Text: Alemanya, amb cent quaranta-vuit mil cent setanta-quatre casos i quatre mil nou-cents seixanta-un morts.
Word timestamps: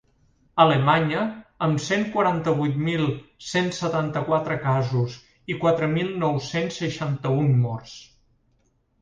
Alemanya, 0.63 1.25
amb 1.65 1.83
cent 1.87 2.05
quaranta-vuit 2.15 2.79
mil 2.87 3.03
cent 3.51 3.69
setanta-quatre 3.81 4.57
casos 4.65 5.19
i 5.53 5.59
quatre 5.67 5.91
mil 5.93 6.11
nou-cents 6.25 6.83
seixanta-un 6.85 7.55
morts. 7.69 7.97